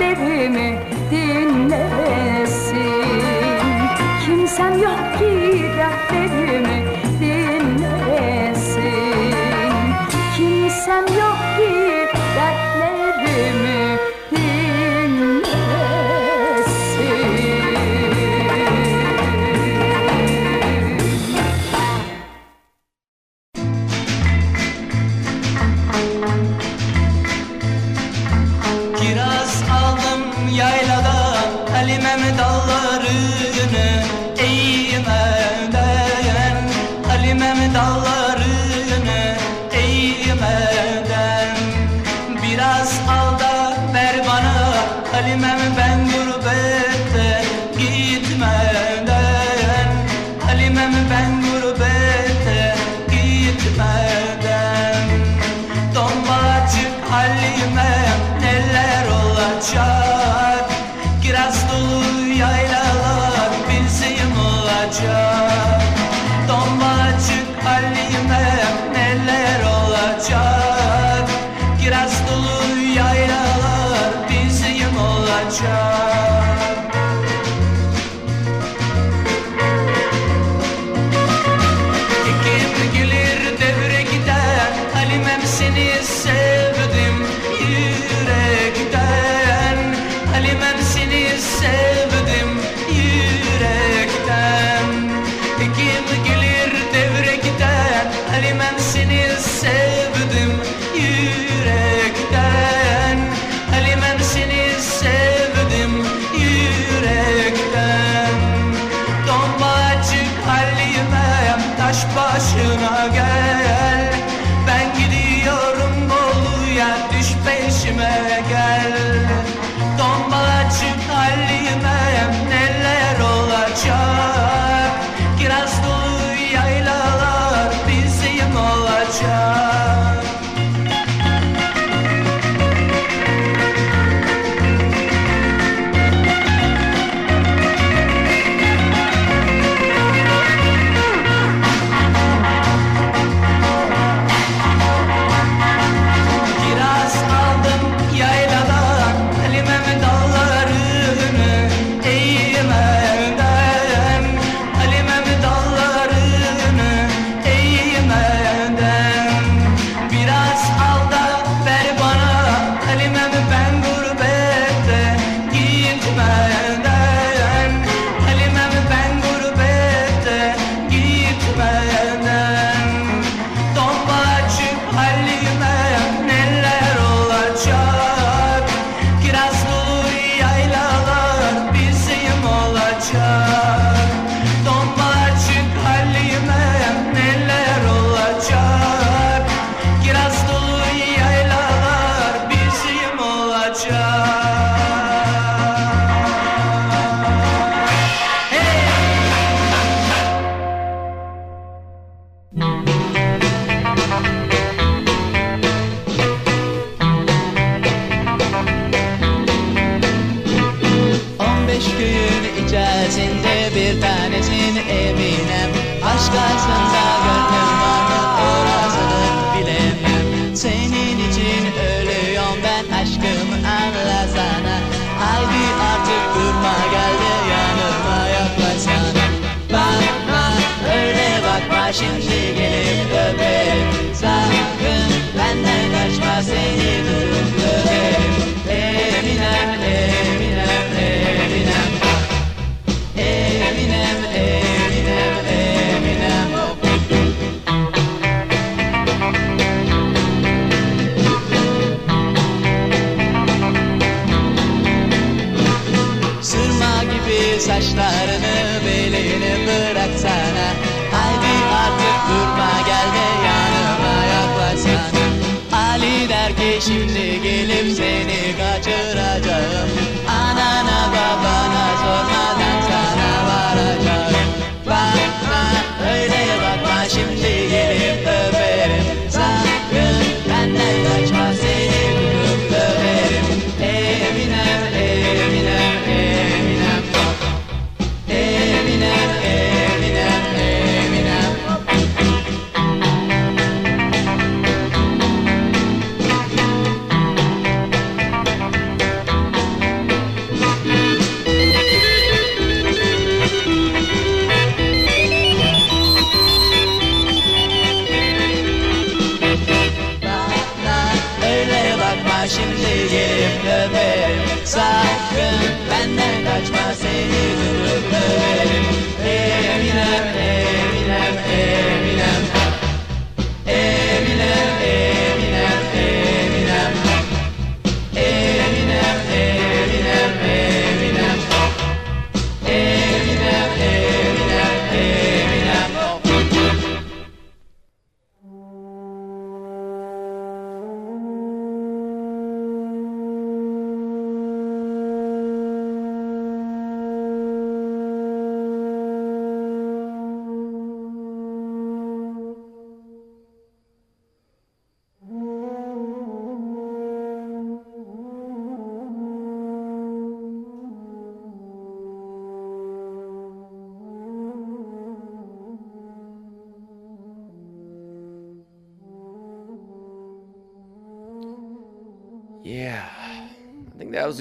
धीमे 0.00 0.68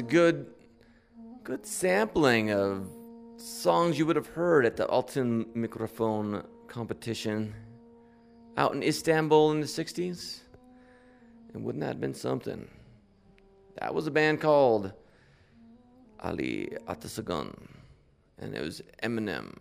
good, 0.07 0.47
good 1.43 1.65
sampling 1.65 2.51
of 2.51 2.87
songs 3.37 3.99
you 3.99 4.05
would 4.05 4.15
have 4.15 4.27
heard 4.27 4.65
at 4.65 4.77
the 4.77 4.85
Altın 4.85 5.53
Microphone 5.55 6.43
competition 6.67 7.53
out 8.55 8.73
in 8.73 8.83
Istanbul 8.83 9.51
in 9.51 9.59
the 9.59 9.67
60s. 9.67 10.39
And 11.53 11.63
wouldn't 11.63 11.81
that 11.81 11.87
have 11.87 12.01
been 12.01 12.13
something? 12.13 12.67
That 13.79 13.93
was 13.93 14.07
a 14.07 14.11
band 14.11 14.41
called 14.41 14.93
Ali 16.19 16.69
Atasagun, 16.87 17.53
and 18.39 18.55
it 18.55 18.61
was 18.61 18.81
Eminem. 19.03 19.53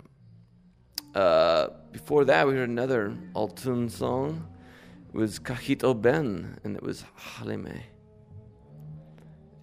Uh, 1.14 1.68
before 1.92 2.24
that, 2.24 2.46
we 2.46 2.54
heard 2.54 2.68
another 2.68 3.16
Altun 3.34 3.90
song. 3.90 4.46
It 5.08 5.14
was 5.14 5.38
Kahito 5.38 6.00
Ben, 6.00 6.58
and 6.64 6.76
it 6.76 6.82
was 6.82 7.04
Halime. 7.18 7.82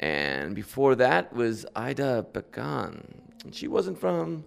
And 0.04 0.54
before 0.54 0.96
that 0.96 1.32
was 1.32 1.66
Ajda 1.78 2.26
Pekkan. 2.34 3.06
And 3.46 3.56
she 3.56 3.70
wasn't 3.70 3.98
from 3.98 4.44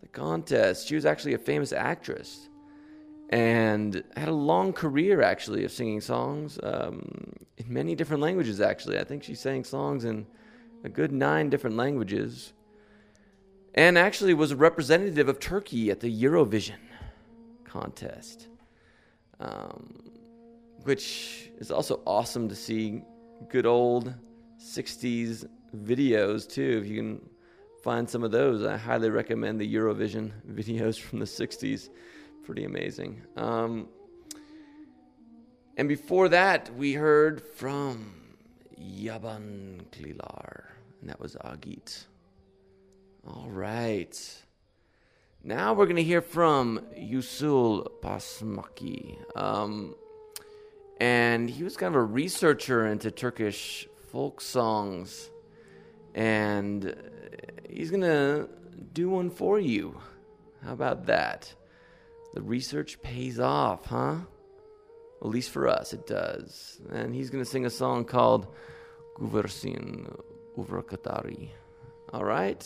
the 0.00 0.08
contest. 0.08 0.88
She 0.88 0.96
was 0.96 1.06
actually 1.06 1.34
a 1.34 1.38
famous 1.38 1.72
actress 1.72 2.48
and 3.30 4.02
had 4.16 4.26
a 4.26 4.32
long 4.32 4.72
career 4.72 5.22
actually 5.22 5.64
of 5.64 5.70
singing 5.70 6.00
songs 6.00 6.58
um, 6.64 7.32
in 7.56 7.72
many 7.72 7.94
different 7.96 8.22
languages 8.22 8.60
actually 8.60 9.00
i 9.00 9.02
think 9.02 9.24
she 9.24 9.34
sang 9.34 9.64
songs 9.64 10.04
in 10.04 10.24
a 10.84 10.88
good 10.88 11.10
nine 11.10 11.50
different 11.50 11.76
languages 11.76 12.52
and 13.74 13.98
actually 13.98 14.32
was 14.32 14.52
a 14.52 14.56
representative 14.56 15.28
of 15.28 15.40
turkey 15.40 15.90
at 15.90 15.98
the 15.98 16.22
eurovision 16.22 16.78
contest 17.64 18.46
um, 19.40 19.98
which 20.84 21.50
is 21.58 21.72
also 21.72 22.00
awesome 22.06 22.48
to 22.48 22.54
see 22.54 23.02
good 23.48 23.66
old 23.66 24.14
60s 24.66 25.46
videos 25.76 26.48
too 26.48 26.80
if 26.82 26.88
you 26.88 26.96
can 26.96 27.20
find 27.82 28.08
some 28.08 28.24
of 28.24 28.30
those 28.30 28.64
i 28.64 28.76
highly 28.76 29.10
recommend 29.10 29.60
the 29.60 29.74
eurovision 29.74 30.32
videos 30.50 30.98
from 30.98 31.18
the 31.18 31.24
60s 31.24 31.88
pretty 32.46 32.64
amazing. 32.64 33.20
Um, 33.36 33.88
and 35.76 35.88
before 35.88 36.28
that, 36.28 36.72
we 36.76 36.92
heard 36.92 37.42
from 37.42 38.14
Yaban 38.80 39.84
Klilar, 39.90 40.66
and 41.00 41.10
that 41.10 41.18
was 41.18 41.34
Agit. 41.44 42.04
All 43.26 43.50
right. 43.50 44.16
Now 45.42 45.74
we're 45.74 45.86
going 45.86 45.96
to 45.96 46.04
hear 46.04 46.22
from 46.22 46.80
Yusul 46.96 47.88
Basmaki. 48.00 49.16
Um, 49.36 49.96
and 51.00 51.50
he 51.50 51.64
was 51.64 51.76
kind 51.76 51.94
of 51.94 52.00
a 52.00 52.04
researcher 52.04 52.86
into 52.86 53.10
Turkish 53.10 53.88
folk 54.16 54.40
songs. 54.40 55.28
And 56.14 56.96
he's 57.68 57.90
to 58.00 58.48
do 58.94 59.10
one 59.10 59.28
for 59.28 59.60
you. 59.60 60.00
How 60.64 60.72
about 60.72 61.04
that? 61.04 61.52
The 62.32 62.40
research 62.40 63.02
pays 63.02 63.38
off, 63.38 63.84
huh? 63.84 64.16
At 65.20 65.28
least 65.28 65.50
for 65.50 65.68
us, 65.68 65.92
it 65.92 66.06
does. 66.06 66.80
And 66.90 67.14
he's 67.14 67.28
to 67.44 67.50
sing 67.50 67.66
a 67.66 67.70
song 67.70 68.06
called 68.06 68.46
Guversin 69.18 70.10
Uvrakatari. 70.56 71.50
All 72.14 72.24
right? 72.24 72.64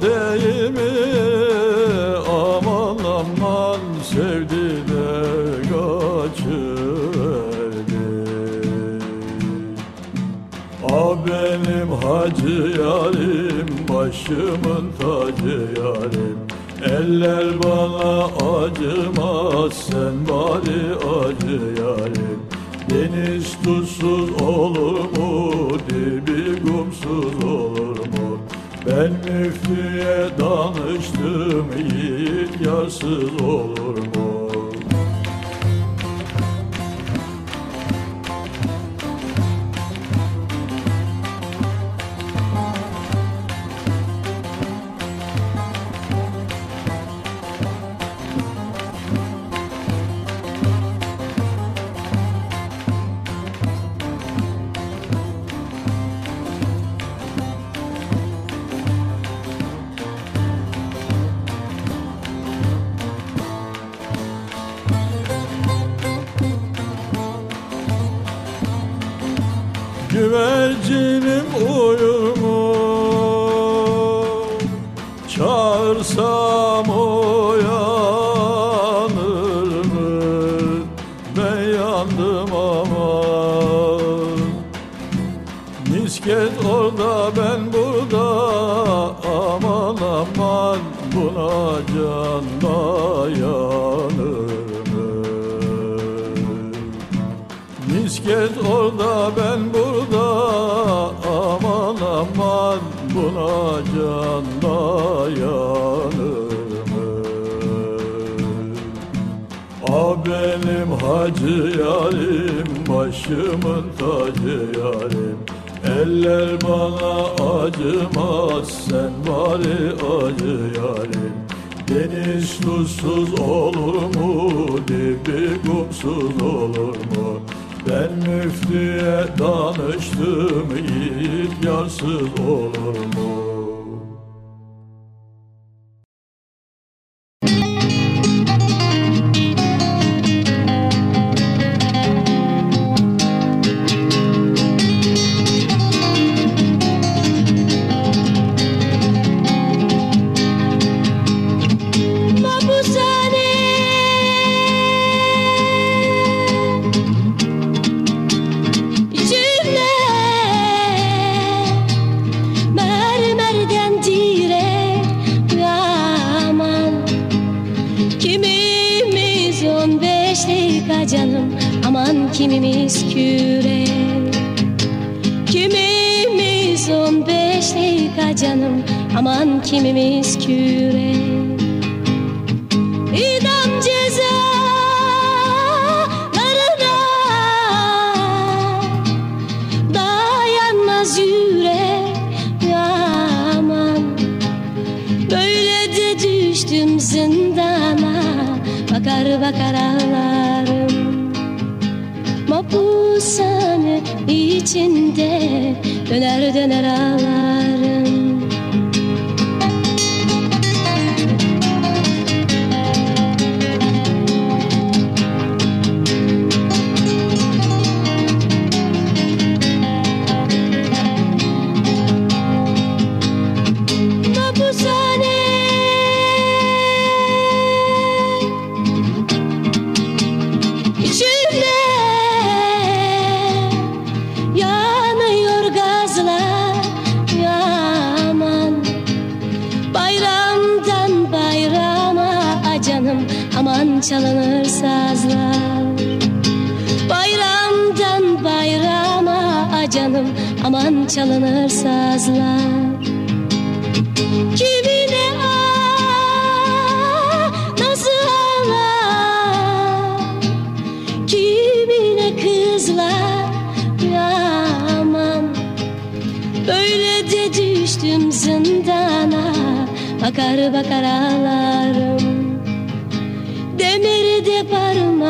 değil 0.00 0.70
mi? 0.70 0.92
Aman 2.28 2.98
aman 3.04 3.80
sevdi 4.02 4.68
de 4.88 5.08
kaçıverdi 5.70 6.78
A 10.84 10.94
ah 10.94 11.16
benim 11.26 11.90
hacı 11.92 12.80
yarim 12.80 13.70
başımın 13.88 14.86
tacı 15.00 15.58
yarim. 15.80 16.38
Eller 16.84 17.62
bana 17.62 18.24
acımaz 18.58 19.72
sen 19.72 20.16
bari 20.28 20.82
acı 21.18 21.60
yarim. 21.82 22.40
Deniz 22.90 23.56
tuzsuz 23.64 24.42
olur 24.42 24.98
mu 24.98 25.68
dibi 25.88 26.62
kumsuz 26.62 27.44
olur 27.44 27.67
ben 28.98 29.12
müftüye 29.12 30.28
danıştım 30.38 31.66
yiğit 31.78 32.66
yarsız 32.66 33.42
olur 33.42 33.98
mu? 33.98 34.27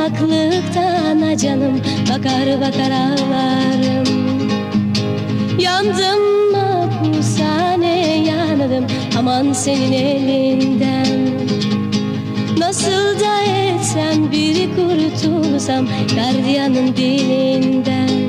uzaklıktan 0.09 1.23
ha 1.23 1.37
canım 1.37 1.81
Bakar 2.11 2.61
bakar 2.61 2.91
ağlarım. 2.91 4.09
Yandım 5.59 6.53
mahpusane 6.53 8.25
yanarım 8.27 8.87
Aman 9.19 9.53
senin 9.53 9.93
elinden. 9.93 11.29
Nasıl 12.59 13.21
da 13.21 13.43
etsem 13.43 14.33
biri 14.33 14.69
kurtulsam 14.77 15.87
Gardiyanın 16.17 16.97
dilinden. 16.97 18.28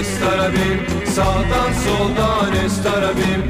Estarabim, 0.00 0.80
Sağdan 1.06 1.72
soldan 1.84 2.64
Estarabim, 2.64 3.42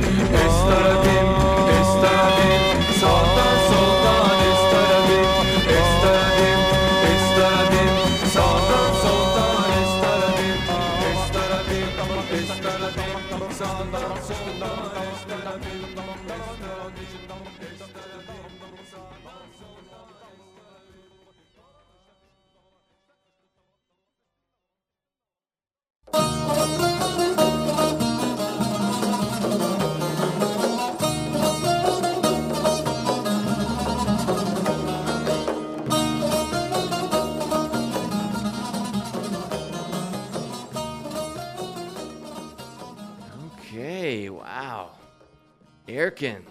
Erkin, 45.92 46.42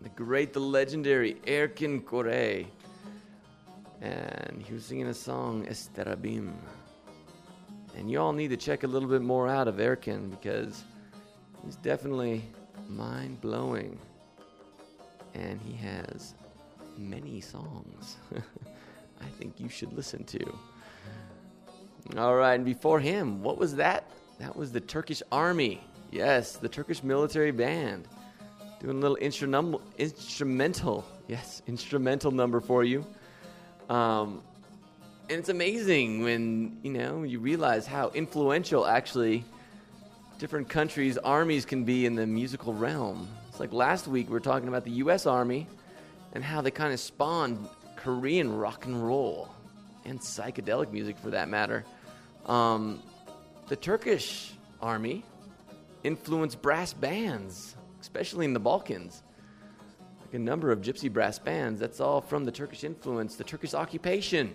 the 0.00 0.08
great, 0.10 0.52
the 0.52 0.60
legendary 0.60 1.34
Erkin 1.46 2.02
Koray. 2.02 2.66
And 4.00 4.62
he 4.62 4.74
was 4.74 4.84
singing 4.84 5.06
a 5.08 5.14
song, 5.14 5.66
Estarabim. 5.66 6.52
And 7.96 8.10
you 8.10 8.20
all 8.20 8.32
need 8.32 8.48
to 8.48 8.56
check 8.56 8.84
a 8.84 8.86
little 8.86 9.08
bit 9.08 9.22
more 9.22 9.48
out 9.48 9.68
of 9.68 9.76
Erkin 9.76 10.30
because 10.30 10.84
he's 11.64 11.76
definitely 11.76 12.42
mind 12.88 13.40
blowing. 13.40 13.98
And 15.34 15.60
he 15.60 15.74
has 15.74 16.34
many 16.96 17.40
songs 17.40 18.16
I 19.20 19.26
think 19.38 19.58
you 19.58 19.68
should 19.68 19.92
listen 19.92 20.24
to. 20.24 20.58
All 22.16 22.36
right, 22.36 22.54
and 22.54 22.64
before 22.64 23.00
him, 23.00 23.42
what 23.42 23.58
was 23.58 23.74
that? 23.76 24.08
That 24.38 24.54
was 24.54 24.70
the 24.72 24.80
Turkish 24.80 25.22
army. 25.32 25.80
Yes, 26.12 26.56
the 26.56 26.68
Turkish 26.68 27.02
military 27.02 27.50
band. 27.50 28.06
Doing 28.80 28.98
a 28.98 29.00
little 29.00 29.16
instrum- 29.20 29.80
instrumental, 29.98 31.04
yes, 31.28 31.62
instrumental 31.66 32.30
number 32.30 32.60
for 32.60 32.84
you. 32.84 33.06
Um, 33.88 34.42
and 35.28 35.38
it's 35.38 35.48
amazing 35.48 36.22
when, 36.22 36.78
you 36.82 36.92
know, 36.92 37.22
you 37.22 37.40
realize 37.40 37.86
how 37.86 38.10
influential 38.10 38.86
actually 38.86 39.44
different 40.38 40.68
countries' 40.68 41.18
armies 41.18 41.64
can 41.64 41.84
be 41.84 42.06
in 42.06 42.14
the 42.14 42.26
musical 42.26 42.74
realm. 42.74 43.28
It's 43.48 43.58
like 43.58 43.72
last 43.72 44.06
week 44.06 44.28
we 44.28 44.34
were 44.34 44.40
talking 44.40 44.68
about 44.68 44.84
the 44.84 44.90
U.S. 44.92 45.26
Army 45.26 45.66
and 46.34 46.44
how 46.44 46.60
they 46.60 46.70
kind 46.70 46.92
of 46.92 47.00
spawned 47.00 47.66
Korean 47.96 48.54
rock 48.56 48.84
and 48.84 49.04
roll 49.04 49.48
and 50.04 50.20
psychedelic 50.20 50.92
music 50.92 51.18
for 51.18 51.30
that 51.30 51.48
matter. 51.48 51.84
Um, 52.44 53.02
the 53.68 53.76
Turkish 53.76 54.52
army 54.80 55.24
influenced 56.04 56.62
brass 56.62 56.92
bands, 56.92 57.74
especially 58.06 58.44
in 58.44 58.52
the 58.52 58.60
Balkans. 58.60 59.24
Like 60.22 60.34
a 60.34 60.38
number 60.38 60.70
of 60.70 60.80
gypsy 60.80 61.12
brass 61.12 61.40
bands, 61.40 61.80
that's 61.80 61.98
all 62.00 62.20
from 62.20 62.44
the 62.44 62.52
Turkish 62.52 62.84
influence. 62.84 63.34
The 63.34 63.42
Turkish 63.42 63.74
occupation 63.74 64.54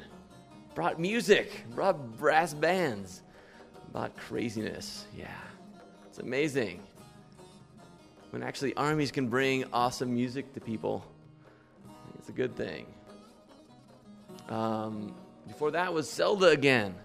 brought 0.73 1.01
music, 1.01 1.65
brought 1.75 2.17
brass 2.17 2.53
bands, 2.53 3.23
brought 3.91 4.15
craziness. 4.15 5.05
Yeah, 5.17 5.27
it's 6.07 6.19
amazing. 6.19 6.79
When 8.29 8.41
actually 8.41 8.73
armies 8.77 9.11
can 9.11 9.27
bring 9.27 9.65
awesome 9.73 10.15
music 10.15 10.53
to 10.53 10.61
people, 10.61 11.05
it's 12.17 12.29
a 12.29 12.31
good 12.31 12.55
thing. 12.55 12.85
Um, 14.47 15.13
before 15.45 15.71
that 15.71 15.93
was 15.93 16.09
Selda 16.09 16.47
again. 16.47 16.95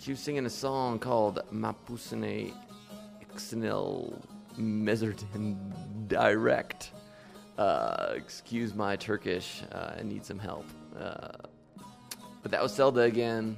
She 0.00 0.10
was 0.10 0.18
singing 0.18 0.46
a 0.46 0.50
song 0.50 0.98
called 0.98 1.38
Mapusine 1.52 2.52
Ixnil 3.34 4.20
Mezertin 4.58 5.56
Direct. 6.08 6.90
Uh, 7.58 8.12
excuse 8.14 8.74
my 8.74 8.96
Turkish, 8.96 9.62
uh, 9.72 9.92
I 9.98 10.02
need 10.02 10.24
some 10.24 10.38
help. 10.38 10.66
Uh, 10.98 11.28
but 12.42 12.50
that 12.50 12.62
was 12.62 12.74
Selda 12.74 13.02
again, 13.02 13.56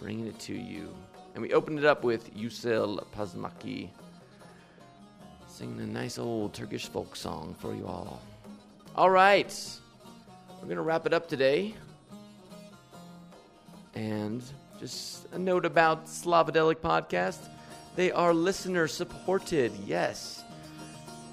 bringing 0.00 0.26
it 0.26 0.38
to 0.40 0.54
you. 0.54 0.88
And 1.34 1.42
we 1.42 1.52
opened 1.54 1.78
it 1.78 1.84
up 1.84 2.04
with 2.04 2.34
Yusel 2.36 3.04
Pazmaki 3.16 3.88
singing 5.46 5.80
a 5.80 5.86
nice 5.86 6.18
old 6.18 6.52
Turkish 6.52 6.86
folk 6.88 7.14
song 7.14 7.54
for 7.58 7.74
you 7.74 7.86
all. 7.86 8.20
All 8.96 9.10
right, 9.10 9.54
we're 10.60 10.66
going 10.66 10.76
to 10.76 10.82
wrap 10.82 11.06
it 11.06 11.12
up 11.12 11.28
today. 11.28 11.74
And 13.94 14.42
just 14.80 15.26
a 15.32 15.38
note 15.38 15.64
about 15.64 16.06
Slavadelic 16.06 16.76
Podcast. 16.76 17.38
They 17.94 18.10
are 18.10 18.32
listener 18.32 18.88
supported, 18.88 19.72
yes. 19.84 20.44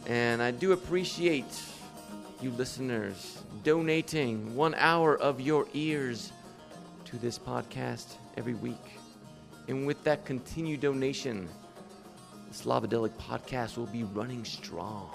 And 0.08 0.42
I 0.42 0.52
do 0.52 0.74
appreciate 0.74 1.62
you 2.42 2.52
listeners 2.52 3.42
donating 3.64 4.56
one 4.56 4.76
hour 4.76 5.18
of 5.18 5.40
your 5.40 5.68
ears 5.74 6.34
to 7.06 7.18
this 7.18 7.40
podcast 7.40 8.16
every 8.36 8.56
week. 8.56 9.00
And 9.70 9.88
with 9.88 10.04
that 10.04 10.26
continued 10.26 10.82
donation, 10.82 11.48
the 12.50 12.54
Slavadelic 12.54 13.12
Podcast 13.12 13.78
will 13.78 13.86
be 13.86 14.04
running 14.04 14.44
strong. 14.44 15.10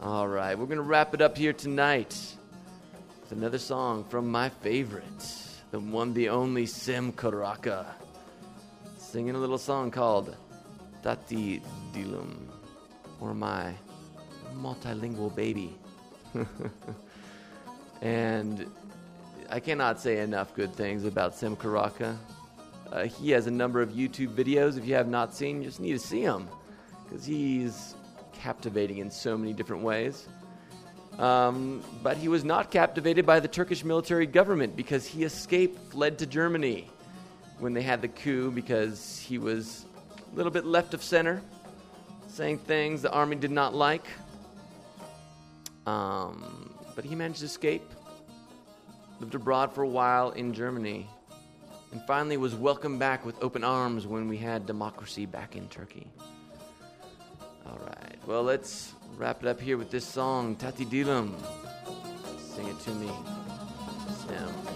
All 0.00 0.28
right, 0.28 0.58
we're 0.58 0.66
going 0.66 0.76
to 0.76 0.82
wrap 0.82 1.12
it 1.12 1.20
up 1.20 1.36
here 1.36 1.52
tonight 1.52 2.16
with 3.20 3.32
another 3.32 3.58
song 3.58 4.04
from 4.04 4.30
my 4.30 4.48
favorite, 4.48 5.04
the 5.72 5.80
one, 5.80 6.14
the 6.14 6.28
only 6.28 6.66
Cem 6.66 7.12
Karaca, 7.12 7.86
singing 9.16 9.34
a 9.34 9.38
little 9.38 9.56
song 9.56 9.90
called 9.90 10.36
Tatlı 11.02 11.62
Dillim. 11.94 12.36
or 13.18 13.32
my 13.32 13.72
multilingual 14.60 15.34
baby. 15.34 15.74
and 18.02 18.66
I 19.48 19.58
cannot 19.58 20.02
say 20.02 20.18
enough 20.18 20.54
good 20.54 20.74
things 20.74 21.06
about 21.06 21.34
Cem 21.34 21.56
Karaca. 21.56 22.14
Uh, 22.92 23.04
he 23.04 23.30
has 23.30 23.46
a 23.46 23.50
number 23.50 23.80
of 23.80 23.88
YouTube 23.92 24.34
videos. 24.34 24.76
If 24.76 24.84
you 24.86 24.92
have 24.96 25.08
not 25.08 25.34
seen, 25.34 25.62
you 25.62 25.68
just 25.68 25.80
need 25.80 25.94
to 25.94 26.06
see 26.06 26.22
them 26.22 26.46
because 27.04 27.24
he's 27.24 27.94
captivating 28.34 28.98
in 28.98 29.10
so 29.10 29.38
many 29.38 29.54
different 29.54 29.82
ways. 29.82 30.28
Um, 31.18 31.82
but 32.02 32.18
he 32.18 32.28
was 32.28 32.44
not 32.44 32.70
captivated 32.70 33.24
by 33.24 33.40
the 33.40 33.48
Turkish 33.48 33.82
military 33.82 34.26
government 34.26 34.76
because 34.76 35.06
he 35.06 35.24
escaped, 35.24 35.90
fled 35.90 36.18
to 36.18 36.26
Germany 36.26 36.90
when 37.58 37.72
they 37.72 37.82
had 37.82 38.02
the 38.02 38.08
coup 38.08 38.50
because 38.50 39.18
he 39.18 39.38
was 39.38 39.86
a 40.32 40.36
little 40.36 40.52
bit 40.52 40.64
left 40.64 40.94
of 40.94 41.02
center, 41.02 41.40
saying 42.28 42.58
things 42.58 43.02
the 43.02 43.10
army 43.10 43.36
did 43.36 43.50
not 43.50 43.74
like. 43.74 44.06
Um, 45.86 46.74
but 46.94 47.04
he 47.04 47.14
managed 47.14 47.40
to 47.40 47.46
escape, 47.46 47.88
lived 49.20 49.34
abroad 49.34 49.72
for 49.72 49.82
a 49.82 49.88
while 49.88 50.30
in 50.30 50.52
Germany, 50.52 51.06
and 51.92 52.02
finally 52.06 52.36
was 52.36 52.54
welcomed 52.54 52.98
back 52.98 53.24
with 53.24 53.42
open 53.42 53.62
arms 53.62 54.06
when 54.06 54.28
we 54.28 54.36
had 54.36 54.66
democracy 54.66 55.26
back 55.26 55.56
in 55.56 55.68
Turkey. 55.68 56.06
All 57.66 57.78
right, 57.78 58.18
well, 58.26 58.42
let's 58.42 58.92
wrap 59.16 59.42
it 59.42 59.48
up 59.48 59.60
here 59.60 59.76
with 59.76 59.90
this 59.90 60.04
song, 60.04 60.56
Tatlı 60.56 60.86
Dillim. 60.86 61.32
Sing 62.38 62.68
it 62.68 62.78
to 62.80 62.90
me, 62.90 63.10
Sam. 64.26 64.75